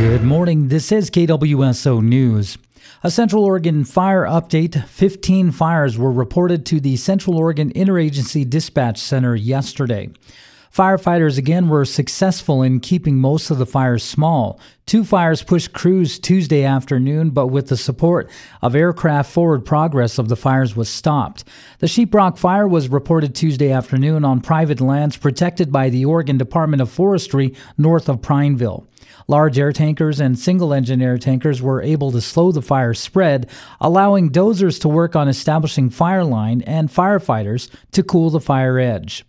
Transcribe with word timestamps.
Good 0.00 0.24
morning. 0.24 0.68
This 0.68 0.92
is 0.92 1.10
KWSO 1.10 2.02
News. 2.02 2.56
A 3.02 3.10
Central 3.10 3.44
Oregon 3.44 3.84
fire 3.84 4.24
update 4.24 4.88
15 4.88 5.50
fires 5.50 5.98
were 5.98 6.10
reported 6.10 6.64
to 6.66 6.80
the 6.80 6.96
Central 6.96 7.36
Oregon 7.36 7.70
Interagency 7.74 8.48
Dispatch 8.48 8.96
Center 8.96 9.36
yesterday. 9.36 10.08
Firefighters 10.74 11.36
again 11.36 11.68
were 11.68 11.84
successful 11.84 12.62
in 12.62 12.80
keeping 12.80 13.18
most 13.18 13.50
of 13.50 13.58
the 13.58 13.66
fires 13.66 14.02
small. 14.02 14.58
Two 14.86 15.04
fires 15.04 15.42
pushed 15.42 15.74
crews 15.74 16.18
Tuesday 16.18 16.64
afternoon, 16.64 17.28
but 17.28 17.48
with 17.48 17.68
the 17.68 17.76
support 17.76 18.30
of 18.62 18.74
aircraft, 18.74 19.30
forward 19.30 19.66
progress 19.66 20.16
of 20.16 20.28
the 20.28 20.36
fires 20.36 20.74
was 20.74 20.88
stopped. 20.88 21.44
The 21.80 21.88
Sheeprock 21.88 22.38
fire 22.38 22.66
was 22.66 22.88
reported 22.88 23.34
Tuesday 23.34 23.70
afternoon 23.70 24.24
on 24.24 24.40
private 24.40 24.80
lands 24.80 25.18
protected 25.18 25.70
by 25.70 25.90
the 25.90 26.06
Oregon 26.06 26.38
Department 26.38 26.80
of 26.80 26.90
Forestry 26.90 27.54
north 27.76 28.08
of 28.08 28.22
Prineville. 28.22 28.86
Large 29.30 29.60
air 29.60 29.72
tankers 29.72 30.18
and 30.18 30.36
single 30.36 30.74
engine 30.74 31.00
air 31.00 31.16
tankers 31.16 31.62
were 31.62 31.80
able 31.82 32.10
to 32.10 32.20
slow 32.20 32.50
the 32.50 32.60
fire 32.60 32.94
spread, 32.94 33.48
allowing 33.80 34.32
dozers 34.32 34.80
to 34.80 34.88
work 34.88 35.14
on 35.14 35.28
establishing 35.28 35.88
fire 35.88 36.24
line 36.24 36.62
and 36.62 36.88
firefighters 36.88 37.70
to 37.92 38.02
cool 38.02 38.30
the 38.30 38.40
fire 38.40 38.80
edge. 38.80 39.24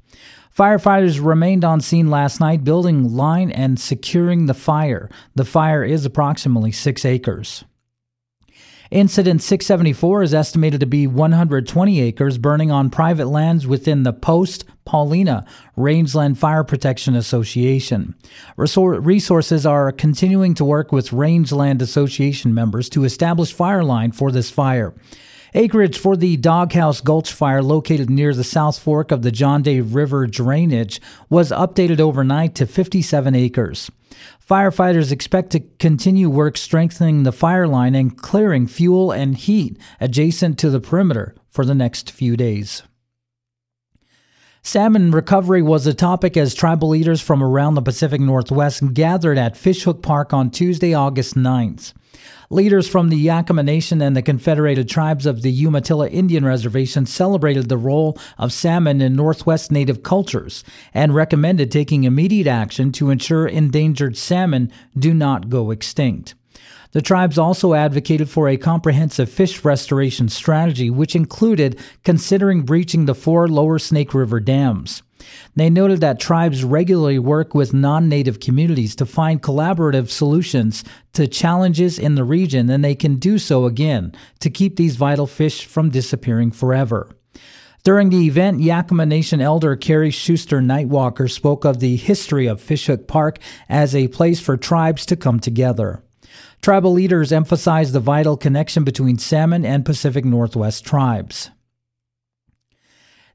Firefighters 0.58 1.24
remained 1.24 1.64
on 1.64 1.82
scene 1.82 2.10
last 2.10 2.40
night, 2.40 2.64
building 2.64 3.16
line 3.16 3.52
and 3.52 3.80
securing 3.80 4.48
the 4.48 4.56
fire. 4.56 5.08
The 5.36 5.46
fire 5.46 5.84
is 5.84 6.04
approximately 6.04 6.72
six 6.72 7.06
acres. 7.06 7.64
Incident 8.92 9.42
674 9.42 10.22
is 10.22 10.34
estimated 10.34 10.82
to 10.82 10.86
be 10.86 11.08
120 11.08 12.02
acres 12.02 12.38
burning 12.38 12.72
on 12.72 12.90
private 12.90 13.28
lands 13.28 13.66
within 13.66 14.04
the 14.04 14.12
Post 14.12 14.66
Paulina 14.84 15.46
Rangeland 15.78 16.38
Fire 16.38 16.66
Protection 16.66 17.16
Association. 17.16 18.16
Resources 18.58 19.66
are 19.66 19.94
continuing 19.94 20.54
to 20.56 20.66
work 20.66 20.92
with 20.92 21.14
Rangeland 21.14 21.82
Association 21.82 22.54
members 22.54 22.90
to 22.90 23.06
establish 23.06 23.54
fire 23.54 23.82
line 23.82 24.12
for 24.12 24.30
this 24.30 24.52
fire. 24.52 24.94
Acreage 25.54 25.98
for 25.98 26.16
the 26.16 26.38
Doghouse 26.38 27.02
Gulch 27.02 27.34
fire, 27.34 27.62
located 27.62 28.10
near 28.10 28.34
the 28.34 28.44
South 28.44 28.80
Fork 28.80 29.12
of 29.12 29.22
the 29.22 29.32
John 29.32 29.62
Day 29.62 29.82
River 29.82 30.26
drainage, 30.26 31.02
was 31.30 31.52
updated 31.52 32.00
overnight 32.00 32.56
to 32.56 32.66
57 32.66 33.36
acres. 33.36 33.92
Firefighters 34.50 35.12
expect 35.12 35.50
to 35.52 35.60
continue 35.78 36.30
work 36.30 36.56
strengthening 36.56 37.24
the 37.24 37.34
fire 37.34 37.68
line 37.68 37.96
and 37.96 38.18
clearing 38.18 38.66
fuel 38.66 39.12
and 39.12 39.36
heat 39.36 39.78
adjacent 40.00 40.58
to 40.60 40.70
the 40.70 40.80
perimeter 40.80 41.36
for 41.50 41.66
the 41.66 41.76
next 41.76 42.12
few 42.12 42.38
days. 42.38 42.84
Salmon 44.64 45.10
recovery 45.10 45.64
was 45.64 45.88
a 45.88 45.94
topic 45.94 46.38
as 46.38 46.54
tribal 46.54 46.90
leaders 46.90 47.20
from 47.20 47.42
around 47.42 47.74
the 47.74 47.82
Pacific 47.82 48.22
Northwest 48.22 48.94
gathered 48.94 49.40
at 49.40 49.58
Fishhook 49.58 50.04
Park 50.04 50.34
on 50.34 50.52
Tuesday, 50.52 50.94
August 50.94 51.34
9th. 51.34 51.94
Leaders 52.52 52.88
from 52.88 53.10
the 53.10 53.26
Yakama 53.26 53.66
Nation 53.66 54.04
and 54.04 54.16
the 54.16 54.22
Confederated 54.22 54.88
Tribes 54.88 55.26
of 55.26 55.42
the 55.42 55.52
Umatilla 55.52 56.08
Indian 56.10 56.46
Reservation 56.46 57.08
celebrated 57.08 57.70
the 57.70 57.78
role 57.78 58.16
of 58.38 58.54
salmon 58.54 59.02
in 59.02 59.16
Northwest 59.16 59.72
Native 59.72 60.04
cultures 60.04 60.64
and 60.94 61.16
recommended 61.16 61.72
taking 61.72 62.04
immediate 62.04 62.48
action 62.48 62.92
to 62.92 63.10
ensure 63.10 63.48
endangered 63.48 64.16
salmon 64.16 64.72
do 64.96 65.12
not 65.12 65.50
go 65.50 65.72
extinct. 65.72 66.36
The 66.92 67.02
tribes 67.02 67.38
also 67.38 67.74
advocated 67.74 68.30
for 68.30 68.50
a 68.50 68.58
comprehensive 68.58 69.30
fish 69.30 69.64
restoration 69.64 70.28
strategy, 70.28 70.90
which 70.90 71.16
included 71.16 71.80
considering 72.04 72.64
breaching 72.64 73.06
the 73.06 73.16
four 73.16 73.48
lower 73.48 73.80
Snake 73.80 74.14
River 74.14 74.40
dams. 74.42 75.02
They 75.56 75.70
noted 75.70 76.02
that 76.02 76.20
tribes 76.20 76.64
regularly 76.64 77.20
work 77.20 77.54
with 77.54 77.74
non 77.74 78.10
native 78.10 78.40
communities 78.40 78.96
to 78.96 79.06
find 79.06 79.42
collaborative 79.42 80.10
solutions 80.10 80.84
to 81.14 81.28
challenges 81.28 81.98
in 81.98 82.16
the 82.16 82.24
region, 82.24 82.70
and 82.70 82.84
they 82.84 82.96
can 82.96 83.16
do 83.16 83.38
so 83.38 83.66
again 83.66 84.14
to 84.40 84.50
keep 84.50 84.76
these 84.76 84.96
vital 84.96 85.28
fish 85.28 85.66
from 85.66 85.90
disappearing 85.90 86.52
forever. 86.52 87.10
During 87.84 88.10
the 88.10 88.28
event, 88.28 88.60
Yakama 88.60 89.08
Nation 89.08 89.42
elder 89.42 89.76
Carrie 89.76 90.12
Schuster 90.12 90.60
Nightwalker 90.60 91.30
spoke 91.30 91.66
of 91.66 91.80
the 91.80 91.96
history 91.96 92.46
of 92.46 92.62
Fishhook 92.62 93.08
Park 93.08 93.40
as 93.70 93.96
a 93.96 94.10
place 94.10 94.40
for 94.40 94.56
tribes 94.56 95.06
to 95.08 95.16
come 95.16 95.40
together. 95.40 96.04
Tribal 96.62 96.94
leaders 96.94 97.32
emphasized 97.32 97.92
the 97.92 98.00
vital 98.00 98.38
connection 98.38 98.84
between 98.84 99.18
salmon 99.18 99.66
and 99.66 99.84
Pacific 99.84 100.24
Northwest 100.24 100.86
tribes. 100.86 101.50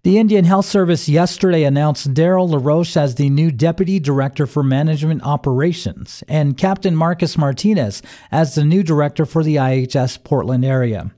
The 0.04 0.18
Indian 0.18 0.44
Health 0.44 0.66
Service 0.66 1.08
yesterday 1.08 1.64
announced 1.64 2.14
Daryl 2.14 2.48
LaRoche 2.48 2.96
as 2.96 3.16
the 3.16 3.28
new 3.28 3.50
Deputy 3.50 3.98
Director 3.98 4.46
for 4.46 4.62
Management 4.62 5.24
Operations 5.24 6.22
and 6.28 6.56
Captain 6.56 6.94
Marcus 6.94 7.36
Martinez 7.36 8.00
as 8.30 8.54
the 8.54 8.62
new 8.62 8.84
Director 8.84 9.26
for 9.26 9.42
the 9.42 9.56
IHS 9.56 10.22
Portland 10.22 10.64
area. 10.64 11.10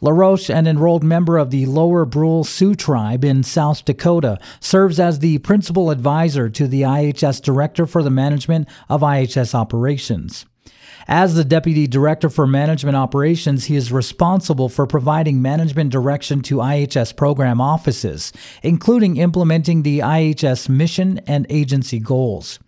LaRoche, 0.00 0.48
an 0.48 0.66
enrolled 0.66 1.04
member 1.04 1.36
of 1.36 1.50
the 1.50 1.66
Lower 1.66 2.06
Brule 2.06 2.42
Sioux 2.42 2.74
Tribe 2.74 3.22
in 3.22 3.42
South 3.42 3.84
Dakota, 3.84 4.38
serves 4.58 4.98
as 4.98 5.18
the 5.18 5.36
principal 5.38 5.90
advisor 5.90 6.48
to 6.48 6.66
the 6.66 6.80
IHS 6.80 7.42
Director 7.42 7.84
for 7.84 8.02
the 8.02 8.08
Management 8.08 8.66
of 8.88 9.02
IHS 9.02 9.54
Operations. 9.54 10.46
As 11.08 11.34
the 11.34 11.44
Deputy 11.44 11.86
Director 11.86 12.30
for 12.30 12.46
Management 12.46 12.96
Operations, 12.96 13.64
he 13.64 13.76
is 13.76 13.92
responsible 13.92 14.68
for 14.68 14.86
providing 14.86 15.42
management 15.42 15.90
direction 15.90 16.40
to 16.42 16.56
IHS 16.56 17.16
program 17.16 17.60
offices, 17.60 18.32
including 18.62 19.16
implementing 19.16 19.82
the 19.82 20.00
IHS 20.00 20.68
mission 20.68 21.20
and 21.26 21.46
agency 21.48 21.98
goals. 21.98 22.58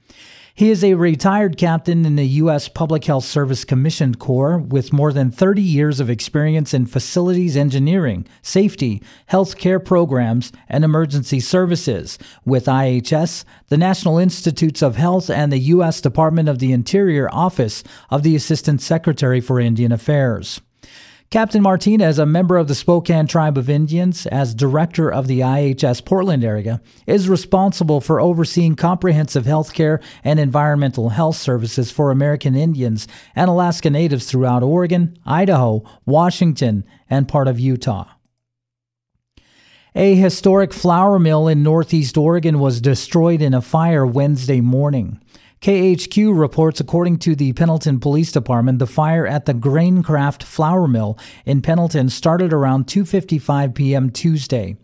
He 0.55 0.71
is 0.71 0.85
a 0.85 0.95
retired 0.95 1.57
captain 1.57 2.05
in 2.05 2.17
the 2.17 2.27
U.S. 2.27 2.69
Public 2.69 3.07
Health 3.07 3.25
Service 3.25 3.65
Commissioned 3.65 4.19
Corps 4.19 4.59
with 4.59 4.93
more 4.93 5.11
than 5.11 5.31
30 5.31 5.63
years 5.63 5.99
of 5.99 6.11
experience 6.11 6.75
in 6.75 6.85
facilities 6.85 7.57
engineering, 7.57 8.27
safety, 8.43 9.03
health 9.27 9.57
care 9.57 9.81
programs, 9.81 10.53
and 10.69 10.85
emergency 10.85 11.41
services 11.41 12.19
with 12.45 12.67
IHS, 12.67 13.45
the 13.69 13.79
National 13.79 14.19
Institutes 14.19 14.83
of 14.83 14.97
Health, 14.97 15.31
and 15.31 15.51
the 15.51 15.59
U.S. 15.59 16.03
Department 16.03 16.51
of 16.51 16.59
the 16.59 16.73
Interior 16.73 17.31
Office 17.33 17.83
of 18.11 18.23
the 18.23 18.37
Assistant 18.37 18.83
Secretary 18.83 19.41
for 19.41 19.59
Indian 19.59 19.91
Affairs. 19.91 20.61
Captain 21.33 21.63
Martinez, 21.63 22.19
a 22.19 22.27
member 22.27 22.59
of 22.59 22.69
the 22.69 22.75
Spokane 22.75 23.27
Tribe 23.27 23.57
of 23.57 23.71
Indians, 23.71 24.27
as 24.27 24.55
director 24.55 25.11
of 25.11 25.29
the 25.29 25.41
IHS 25.41 26.05
Portland 26.05 26.45
area, 26.45 26.83
is 27.07 27.27
responsible 27.27 28.03
for 28.03 28.21
overseeing 28.21 28.77
comprehensive 28.77 29.47
health 29.47 29.73
care 29.73 29.99
and 30.23 30.39
environmental 30.39 31.09
health 31.09 31.37
services 31.37 31.91
for 31.91 32.11
American 32.11 32.55
Indians 32.55 33.09
and 33.35 33.49
Alaska 33.49 33.89
Natives 33.89 34.27
throughout 34.27 34.63
Oregon, 34.63 35.17
Idaho, 35.25 35.83
Washington, 36.05 36.85
and 37.09 37.27
part 37.27 37.49
of 37.49 37.59
Utah. 37.59 38.09
A 39.95 40.15
historic 40.15 40.75
flour 40.75 41.19
mill 41.19 41.49
in 41.49 41.63
northeast 41.63 42.19
Oregon 42.19 42.59
was 42.59 42.83
destroyed 42.83 43.41
in 43.41 43.55
a 43.55 43.63
fire 43.63 44.05
Wednesday 44.05 44.61
morning. 44.61 45.19
KHQ 45.63 46.37
reports 46.37 46.81
according 46.81 47.19
to 47.19 47.37
the 47.37 47.53
Pendleton 47.53 48.01
Police 48.01 48.33
Department, 48.33 48.81
the 48.81 48.87
fire 48.89 49.29
at 49.29 49.47
the 49.47 49.55
Graincraft 49.55 50.43
flour 50.43 50.89
mill 50.89 51.17
in 51.47 51.63
Pendleton 51.63 52.09
started 52.09 52.53
around 52.53 52.89
2:55 52.89 53.73
p.m. 53.73 54.11
Tuesday. 54.11 54.77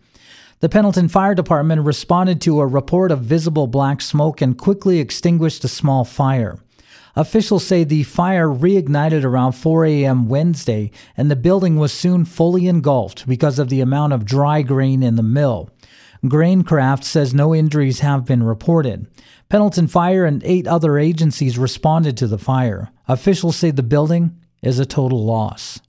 The 0.61 0.69
Pendleton 0.69 1.09
Fire 1.09 1.35
Department 1.35 1.81
responded 1.81 2.39
to 2.41 2.61
a 2.61 2.65
report 2.65 3.11
of 3.11 3.19
visible 3.19 3.67
black 3.67 3.99
smoke 3.99 4.39
and 4.39 4.57
quickly 4.57 4.99
extinguished 4.99 5.65
a 5.65 5.67
small 5.67 6.05
fire. 6.05 6.57
Officials 7.13 7.65
say 7.65 7.83
the 7.83 8.03
fire 8.03 8.47
reignited 8.47 9.25
around 9.25 9.51
4 9.53 9.85
a.m. 9.85 10.29
Wednesday, 10.29 10.91
and 11.17 11.29
the 11.29 11.35
building 11.35 11.75
was 11.75 11.91
soon 11.91 12.23
fully 12.23 12.67
engulfed 12.67 13.27
because 13.27 13.59
of 13.59 13.67
the 13.67 13.81
amount 13.81 14.13
of 14.13 14.23
dry 14.23 14.61
grain 14.61 15.03
in 15.03 15.17
the 15.17 15.23
mill. 15.23 15.69
Graincraft 16.23 17.03
says 17.03 17.33
no 17.33 17.55
injuries 17.55 18.01
have 18.01 18.25
been 18.25 18.43
reported. 18.43 19.07
Pendleton 19.47 19.87
Fire 19.87 20.25
and 20.25 20.43
eight 20.43 20.67
other 20.67 20.97
agencies 20.97 21.57
responded 21.57 22.17
to 22.17 22.27
the 22.27 22.37
fire. 22.37 22.89
Officials 23.07 23.55
say 23.55 23.71
the 23.71 23.83
building 23.83 24.37
is 24.61 24.79
a 24.79 24.85
total 24.85 25.25
loss. 25.25 25.79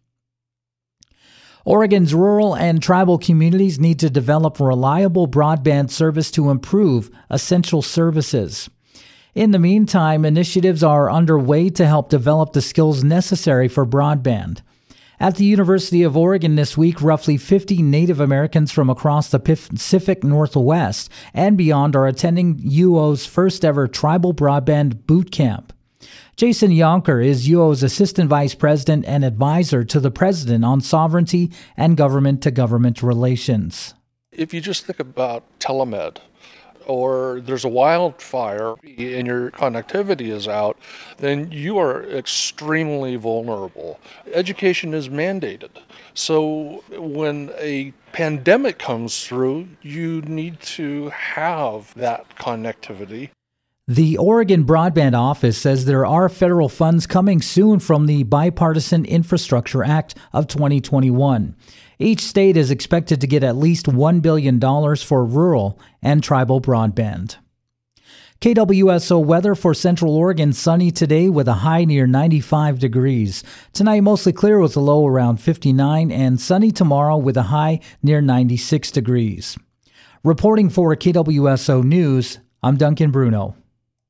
Oregon's 1.64 2.14
rural 2.14 2.54
and 2.54 2.82
tribal 2.82 3.18
communities 3.18 3.78
need 3.78 3.98
to 3.98 4.08
develop 4.08 4.60
reliable 4.60 5.28
broadband 5.28 5.90
service 5.90 6.30
to 6.30 6.50
improve 6.50 7.10
essential 7.28 7.82
services. 7.82 8.70
In 9.34 9.50
the 9.50 9.58
meantime, 9.58 10.24
initiatives 10.24 10.82
are 10.82 11.10
underway 11.10 11.70
to 11.70 11.86
help 11.86 12.08
develop 12.08 12.52
the 12.52 12.62
skills 12.62 13.04
necessary 13.04 13.68
for 13.68 13.84
broadband. 13.84 14.62
At 15.22 15.36
the 15.36 15.44
University 15.44 16.02
of 16.02 16.16
Oregon 16.16 16.54
this 16.54 16.78
week, 16.78 17.02
roughly 17.02 17.36
50 17.36 17.82
Native 17.82 18.20
Americans 18.20 18.72
from 18.72 18.88
across 18.88 19.28
the 19.28 19.38
Pacific 19.38 20.24
Northwest 20.24 21.10
and 21.34 21.58
beyond 21.58 21.94
are 21.94 22.06
attending 22.06 22.58
UO's 22.64 23.26
first 23.26 23.62
ever 23.62 23.86
tribal 23.86 24.32
broadband 24.32 25.06
boot 25.06 25.30
camp. 25.30 25.74
Jason 26.36 26.70
Younker 26.70 27.22
is 27.22 27.46
UO's 27.46 27.82
Assistant 27.82 28.30
Vice 28.30 28.54
President 28.54 29.04
and 29.04 29.22
Advisor 29.22 29.84
to 29.84 30.00
the 30.00 30.10
President 30.10 30.64
on 30.64 30.80
Sovereignty 30.80 31.52
and 31.76 31.98
Government 31.98 32.42
to 32.44 32.50
Government 32.50 33.02
Relations. 33.02 33.92
If 34.32 34.54
you 34.54 34.62
just 34.62 34.86
think 34.86 35.00
about 35.00 35.44
telemed, 35.58 36.16
or 36.86 37.40
there's 37.40 37.64
a 37.64 37.68
wildfire 37.68 38.74
and 38.82 39.26
your 39.26 39.50
connectivity 39.50 40.28
is 40.28 40.48
out, 40.48 40.78
then 41.18 41.50
you 41.50 41.78
are 41.78 42.04
extremely 42.04 43.16
vulnerable. 43.16 44.00
Education 44.32 44.94
is 44.94 45.08
mandated. 45.08 45.70
So 46.14 46.82
when 46.90 47.50
a 47.58 47.92
pandemic 48.12 48.78
comes 48.78 49.24
through, 49.26 49.68
you 49.82 50.22
need 50.22 50.60
to 50.60 51.10
have 51.10 51.94
that 51.94 52.26
connectivity. 52.36 53.30
The 53.90 54.18
Oregon 54.18 54.64
Broadband 54.64 55.18
Office 55.18 55.58
says 55.58 55.84
there 55.84 56.06
are 56.06 56.28
federal 56.28 56.68
funds 56.68 57.08
coming 57.08 57.42
soon 57.42 57.80
from 57.80 58.06
the 58.06 58.22
Bipartisan 58.22 59.04
Infrastructure 59.04 59.82
Act 59.82 60.16
of 60.32 60.46
2021. 60.46 61.56
Each 61.98 62.20
state 62.20 62.56
is 62.56 62.70
expected 62.70 63.20
to 63.20 63.26
get 63.26 63.42
at 63.42 63.56
least 63.56 63.86
$1 63.86 64.22
billion 64.22 64.60
for 64.96 65.24
rural 65.24 65.76
and 66.00 66.22
tribal 66.22 66.60
broadband. 66.60 67.38
KWSO 68.40 69.24
weather 69.24 69.56
for 69.56 69.74
Central 69.74 70.14
Oregon 70.14 70.52
sunny 70.52 70.92
today 70.92 71.28
with 71.28 71.48
a 71.48 71.54
high 71.54 71.84
near 71.84 72.06
95 72.06 72.78
degrees. 72.78 73.42
Tonight 73.72 74.02
mostly 74.02 74.32
clear 74.32 74.60
with 74.60 74.76
a 74.76 74.80
low 74.80 75.04
around 75.04 75.38
59 75.38 76.12
and 76.12 76.40
sunny 76.40 76.70
tomorrow 76.70 77.16
with 77.16 77.36
a 77.36 77.50
high 77.50 77.80
near 78.04 78.20
96 78.20 78.92
degrees. 78.92 79.58
Reporting 80.22 80.70
for 80.70 80.94
KWSO 80.94 81.82
News, 81.82 82.38
I'm 82.62 82.76
Duncan 82.76 83.10
Bruno. 83.10 83.56